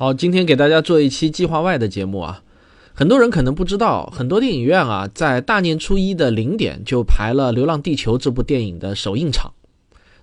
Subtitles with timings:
[0.00, 2.42] 好，今天给大家做一期计划外的节目啊。
[2.94, 9.52] 很多人可能不知道，很多电影院啊，在大年初一的零点就排了《流浪地球》这部电影的首映场。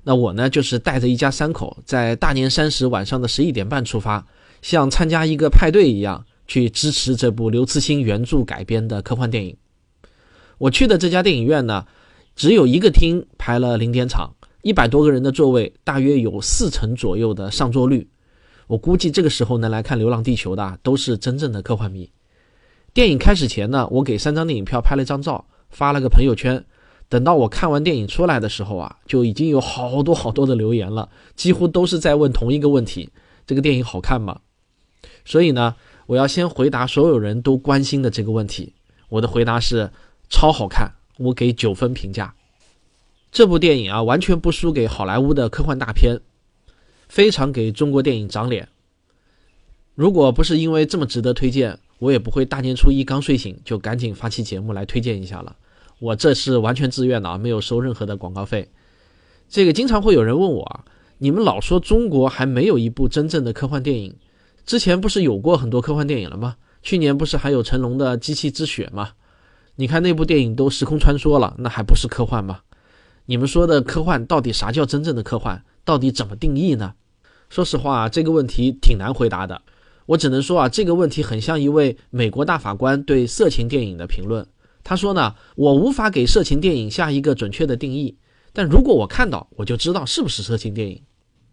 [0.02, 4.26] 那我呢，就是带着一家三口，在大年三十晚上的十一点半出发，
[4.64, 9.56] 像参加一个派对一样，去支持这部刘慈欣原著改编的科幻电影。
[10.58, 11.86] 我去的这家电影院呢，
[12.36, 14.34] 只有一个厅排了零点场，
[14.64, 18.08] 一百多个人的座位，大约有四成左右的上座率。
[18.68, 22.10] 我估计这个时候能来看《流浪地球》的都是真正的科幻迷。
[22.94, 26.64] 电影开始前呢，我给三张电影票拍了张照，发了个朋友圈。
[27.10, 33.10] 等到我看完电影出来的时候啊，就已经有好多好多的留言了，几乎都是在问同一个问题：
[33.46, 34.42] 这个电影好看吗？
[35.24, 35.76] 所以呢，
[36.08, 38.74] 我要先回答所有人都关心的这个问题。
[39.08, 39.90] 我的回答是
[40.30, 42.34] 超好看，我给九分评价。
[43.32, 46.20] 这部电影啊，完全不输给好莱坞的科幻大片。
[47.08, 48.68] 非常给中国电影长脸。
[49.96, 55.56] 如果不是因为这么值得推荐，我也不会大年初一刚睡醒就赶紧发起节目来推荐一下了。
[56.00, 58.70] 我这是完全自愿的啊，没有收任何的广告费。
[59.50, 60.86] 这个经常会有人问我啊，
[61.18, 64.16] 你们老说中国还没有一部真正的科幻电影，
[64.66, 66.58] 之前不是有过很多科幻电影了吗？
[66.84, 69.12] 去年不是还有成龙的《机器之血》吗？
[69.78, 72.60] 你看那部电影都时空穿梭了，那还不是科幻吗？
[73.26, 75.64] 你们说的科幻到底啥叫真正的科幻？
[75.84, 76.94] 到底怎么定义呢？
[77.50, 79.62] 说实话，这个问题挺难回答的。
[80.06, 84.48] 我只能说啊，这个问题很像一位美国大法官对色情电影的评论。
[84.84, 88.16] 他说呢，我无法给色情电影下一个准确的定义，
[88.54, 91.02] 但如果我看到，我就知道是不是色情电影。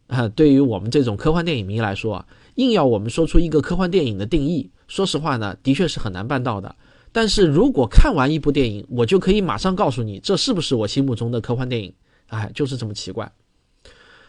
[0.07, 6.77] 啊，对于我们这种科幻电影迷来说啊，硬要我们说出一个科幻电影的定义，说实话呢，的确是很难办到的。
[7.11, 11.93] 但是如果看完一部电影，我就可以马上告诉你，这是不是我心目中的科幻电影？
[12.27, 13.33] 哎，就是这么奇怪。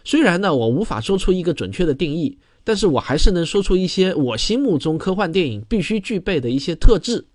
[0.06, 7.26] 虽然呢，我无法说出一个准确的定义，但是我还是能说出一些我心目中科幻电影必须具备的一些特质。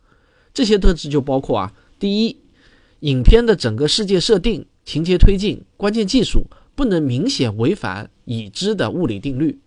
[0.55, 2.37] 这些特质就包括啊，第一，
[3.01, 9.59] 影片的整个世界设定、情节推进、关键技术不能明显违反已知的物理定律。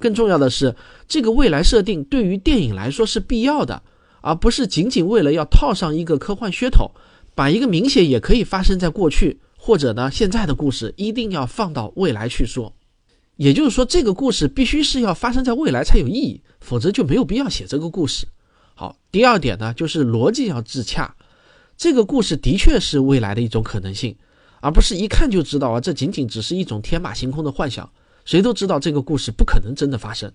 [0.00, 0.74] 更重要的是，
[1.06, 3.82] 这个未来设定对于电影来说是必要的，
[4.22, 6.90] 而不是仅仅为了要套上一个科幻噱头，
[7.36, 9.38] 把一个明显也可以发生在过去。
[9.62, 12.74] 或者呢，现在的故事一定要放到未来去说，
[13.36, 18.26] 也就是说，这个故事必须是要发生在未来才有意义，否则就没有必要写这个故事。
[18.74, 21.14] 好，第二点呢，就是逻辑要自洽，
[21.76, 24.16] 这个故事的确是未来的一种可能性，
[24.62, 27.90] 而不是一看就知道啊，这仅仅只是一种天马行空的幻想。
[28.24, 30.32] 谁都知道这个故事不可能真的发生。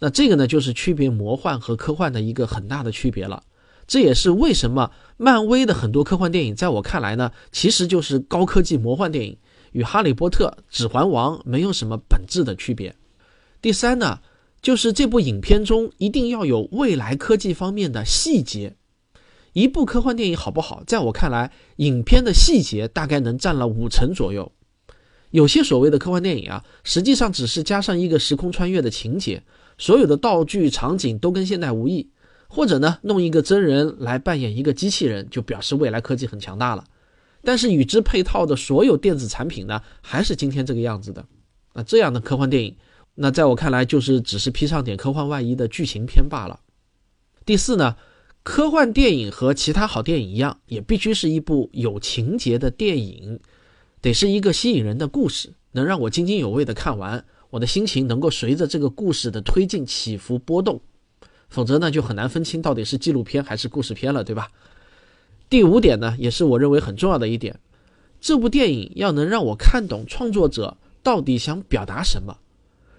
[0.00, 3.44] 那这个呢，就是区别魔幻和科幻的一个很大的区别了。
[3.88, 9.38] 这也是为什么漫威的很多科幻电影，在我看来呢，其实就是高科技魔幻电影，
[9.72, 12.94] 与《哈利波特》《指环王》没有什么本质的区别。
[13.60, 14.20] 第三呢，
[14.60, 18.76] 就是这部影片中一定要有未来科技方面的细节。
[19.54, 24.52] 一部科幻电影好不好，在我看来，影片的细节大概能占了五成左右。
[25.30, 29.42] 有些所谓的科幻电影啊，实际上只是加上一个时空穿越的情节，
[29.78, 32.10] 所有的道具场景都跟现代无异。
[32.48, 36.84] 或者呢，弄一个真人来扮演一个机器人，就表示未来科技很强大了。
[37.44, 41.24] 但是与之配套的所有电子产品呢，还是今天这个样子的。
[41.74, 42.76] 那这样的科幻电影，
[43.14, 46.60] 那在我看来就是只是披上点科幻外衣的剧情片罢了。
[47.44, 47.96] 第四呢，
[48.42, 53.38] 科幻电影和其他好电影一样，也必须是一部有情节的电影，
[54.00, 60.80] 得是一个吸引人的故事，能让我津津有味的看完，我的心情能够随着这个故事的推进起伏波动。
[61.48, 64.48] 否则呢，就很难分清到底是纪录片还是故事片了，对吧？
[65.48, 67.58] 第五点呢，也是我认为很重要的一点，
[68.20, 72.36] 这部电影要能让我看懂创作者到底想表达什么。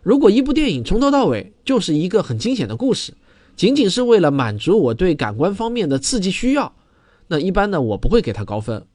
[0.02, 3.14] 如果一部电影从头到尾就是一个很惊险的故事，
[3.56, 6.74] 仅仅是为了满足我对感官方面的刺激需要，
[7.28, 8.86] 那一般呢，我不会给他高分。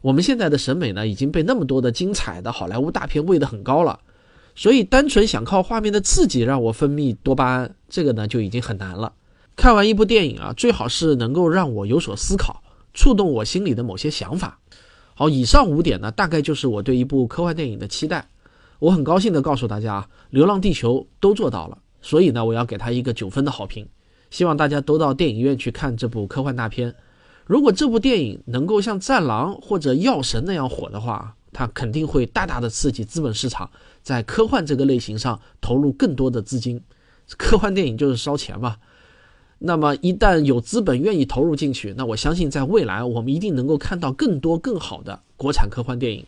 [0.00, 4.00] 我们现在的审美呢，已经被那么多的精彩的好莱坞大片喂得很高了。
[4.54, 9.12] 所以，单纯想靠画面的刺激让我分泌多巴胺，这个呢就已经很难了。
[9.56, 12.62] 看完一部电影啊，最好是能够让我有所思考，
[12.92, 14.58] 触动我心里的某些想法。
[15.14, 18.26] 好，以上五点呢，大概就是我对一部科幻电影的期待。
[18.78, 23.86] 我很高兴的告诉大家啊，《流浪地球》都做到了，所以呢，我要给他一个九分的好评。
[24.30, 26.94] 希望大家都到电影院去看这部科幻大片。
[27.44, 33.70] 如果这部电影能够像《战狼》或者《药神》那样火的话，它肯定会大大的刺激资本市场。
[34.02, 36.82] 在科幻这个类型上投入更多的资金，
[37.38, 38.76] 科幻电影就是烧钱嘛。
[39.58, 46.26] 那么一旦有资本愿意投入进去，那我相信在未来我们一定能够看到更多更好的国产科幻电影。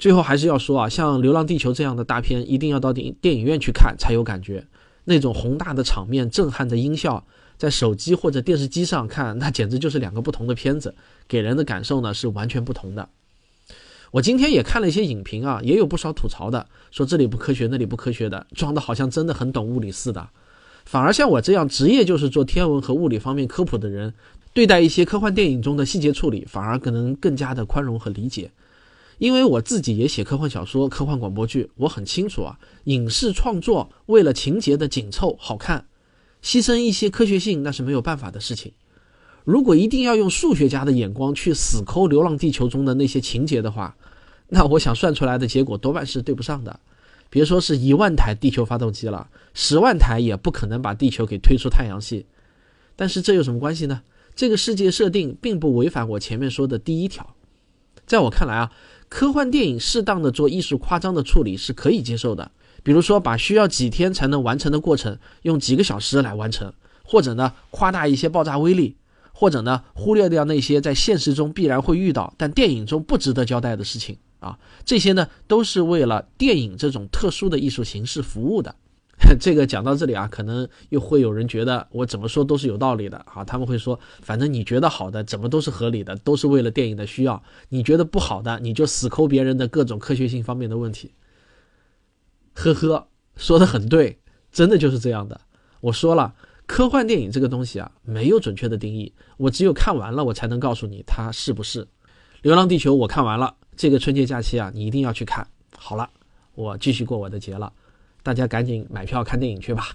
[0.00, 4.66] 最后还是要说啊，像《流浪地球》这样的大片，一定要到电电影院去看才有感觉。
[5.04, 7.24] 那种宏大的场面、震撼的音效，
[7.56, 10.94] 在手机或者电视机上看，那简直就是两个不同的片子，
[11.28, 13.08] 给人的感受呢是完全不同的。
[14.12, 20.28] 我今天也看了一些影评啊，也有不少吐槽的，说这里不科学，那里不科学的，装的好像真的很懂物理似的。
[20.84, 24.12] 反而像我这样职业就是做天文和物理方面科普的人，
[24.52, 28.50] 对待一些科幻电影中的细节处理，反而可能更加的宽容和理解。
[29.18, 35.86] 因为我自己也写科幻小说、科幻广播剧，我很清楚啊，影视创作为了情节的紧凑好看，
[36.42, 38.72] 牺牲一些科学性那是没有办法的事情。
[39.44, 43.96] 如果一定要用数学家的眼光去死抠《流浪地球》中的那些情节的话，
[44.48, 46.80] 那我想算出来的结果多半是对不上的。
[47.28, 52.26] 别说是一万台地球发动机了，十万台也不可能把地球给推出太阳系。
[52.96, 54.02] 但是这有什么关系呢？
[54.34, 57.34] 这个世界设定并不违反我前面说的第一条。
[58.06, 58.72] 在我看来啊。
[59.08, 62.52] 科幻电影适当的做艺术夸张的处理是可以接受的，
[62.84, 66.72] 比如说把需要几天才能完成的过程用几个小时来完成，
[67.02, 68.94] 或者呢夸大一些爆炸威力，
[69.40, 78.76] 或者呢忽略掉那些在现实中必然会遇到但电影中不值得交代的事情啊，这些呢都是为了电影这种特殊的艺术形式服务的。
[79.40, 83.42] 这个讲到这里啊，可能又会有人觉得我怎么说都是有道理的啊。
[83.42, 87.42] 他们会说，反正你觉得好的，怎么都是合理的，都是为了电影的需要。
[87.70, 91.12] 你觉得不好的，你就死抠别人的各种科学性方面的问题。
[92.52, 94.18] 呵呵，说的很对，
[94.52, 95.40] 真的就是这样的。
[95.80, 96.34] 我说了，
[96.70, 101.84] 科幻电影这个东西啊，没有准确的定义，我只有看完了，我才能告诉你它是不是。
[102.42, 105.44] 《流浪地球》我看完了，这个春节假期啊，你一定要去看。
[105.76, 106.08] 好了，
[106.54, 107.72] 我继续过我的节了。
[108.22, 109.88] 大家赶紧买票看电影去吧。